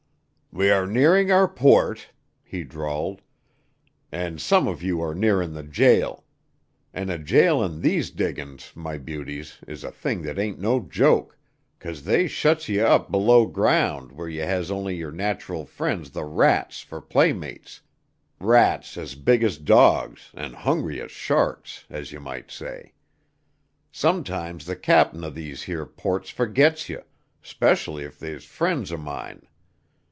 "We 0.53 0.69
are 0.69 0.85
nearing 0.85 1.31
our 1.31 1.47
port," 1.47 2.09
he 2.43 2.65
drawled, 2.65 3.21
"an' 4.11 4.37
some 4.39 4.67
of 4.67 4.83
you 4.83 4.99
are 5.01 5.15
nearin' 5.15 5.53
the 5.53 5.63
jail. 5.63 6.25
An' 6.93 7.09
a 7.09 7.17
jail 7.17 7.63
in 7.63 7.79
these 7.79 8.11
diggin's, 8.11 8.73
my 8.75 8.97
beauties, 8.97 9.59
is 9.65 9.85
a 9.85 9.91
thing 9.93 10.23
that 10.23 10.37
ain't 10.37 10.59
no 10.59 10.81
joke, 10.81 11.37
'cause 11.79 12.03
they 12.03 12.27
shets 12.27 12.67
you 12.67 12.83
up 12.85 13.09
below 13.09 13.45
ground 13.45 14.11
where 14.11 14.27
ye 14.27 14.39
has 14.39 14.69
only 14.69 14.93
your 14.93 15.13
natural 15.13 15.63
frien's 15.65 16.09
the 16.11 16.25
rats 16.25 16.81
fer 16.81 16.99
playmates, 16.99 17.79
rats 18.37 18.97
as 18.97 19.15
big 19.15 19.43
as 19.45 19.57
dogs 19.57 20.31
an' 20.33 20.51
hungry 20.51 20.99
as 21.01 21.11
sharks, 21.11 21.85
as 21.89 22.11
ye 22.11 22.19
might 22.19 22.51
say. 22.51 22.91
Sometimes 23.89 24.65
the 24.65 24.75
cap'n 24.75 25.23
of 25.23 25.33
these 25.33 25.63
here 25.63 25.85
ports 25.85 26.29
fergits 26.29 26.89
ye 26.89 26.97
'specially 27.41 28.03
if 28.03 28.19
they's 28.19 28.43
frien's 28.43 28.91
er 28.91 28.97
mine. 28.97 29.47